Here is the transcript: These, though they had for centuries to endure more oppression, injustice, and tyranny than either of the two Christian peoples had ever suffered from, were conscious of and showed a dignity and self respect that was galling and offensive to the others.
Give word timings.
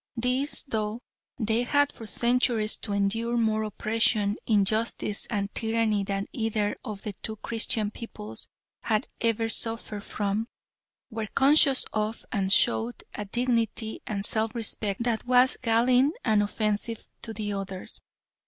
These, 0.17 0.63
though 0.63 1.03
they 1.37 1.61
had 1.61 1.91
for 1.91 2.07
centuries 2.07 2.75
to 2.77 2.91
endure 2.91 3.37
more 3.37 3.61
oppression, 3.61 4.37
injustice, 4.47 5.27
and 5.27 5.53
tyranny 5.53 6.03
than 6.03 6.25
either 6.33 6.75
of 6.83 7.03
the 7.03 7.13
two 7.13 7.35
Christian 7.35 7.91
peoples 7.91 8.47
had 8.81 9.05
ever 9.21 9.47
suffered 9.47 10.03
from, 10.03 10.47
were 11.11 11.27
conscious 11.27 11.85
of 11.93 12.25
and 12.31 12.51
showed 12.51 13.03
a 13.13 13.25
dignity 13.25 14.01
and 14.07 14.25
self 14.25 14.55
respect 14.55 15.03
that 15.03 15.27
was 15.27 15.55
galling 15.57 16.13
and 16.25 16.41
offensive 16.41 17.05
to 17.21 17.31
the 17.31 17.53
others. 17.53 18.01